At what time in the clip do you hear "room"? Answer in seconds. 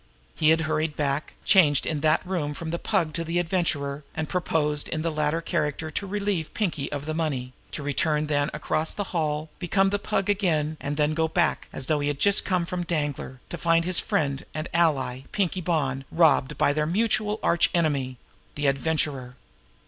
2.25-2.55